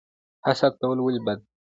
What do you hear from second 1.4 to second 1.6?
دي؟